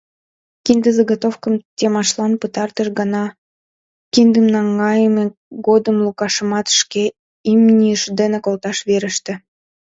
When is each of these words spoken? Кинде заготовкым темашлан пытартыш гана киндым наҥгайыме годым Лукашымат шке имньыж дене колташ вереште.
Кинде 0.63 0.89
заготовкым 0.97 1.53
темашлан 1.77 2.33
пытартыш 2.41 2.87
гана 2.99 3.23
киндым 4.13 4.45
наҥгайыме 4.53 5.23
годым 5.67 5.97
Лукашымат 6.05 6.67
шке 6.79 7.03
имньыж 7.51 8.01
дене 8.19 8.37
колташ 8.45 8.77
вереште. 8.87 9.33